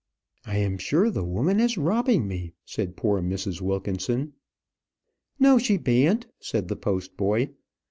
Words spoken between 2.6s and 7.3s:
said poor Mrs. Wilkinson. "No, she beant," said the post